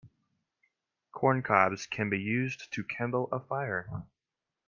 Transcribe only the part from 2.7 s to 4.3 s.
to kindle a fire.